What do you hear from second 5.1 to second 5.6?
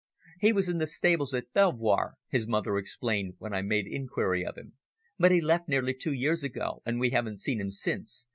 "But he